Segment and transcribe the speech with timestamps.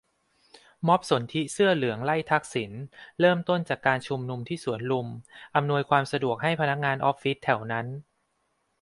[0.87, 2.71] ม็อบสนธิเสื้อเหลืองไล่ทักษิณ
[3.19, 5.07] เริ่มต้นจากการชุมนุมที่สวนลุม
[5.55, 7.87] อำนวยความสะดวกให้พนักงานออฟฟิศแถวนั้น